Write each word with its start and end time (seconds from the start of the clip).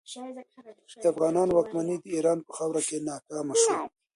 د 1.03 1.05
افغانانو 1.11 1.51
واکمني 1.57 1.95
د 1.99 2.05
ایران 2.15 2.39
په 2.47 2.51
خاوره 2.57 2.81
کې 2.87 2.97
ناکامه 3.09 3.53
شوه. 3.63 3.77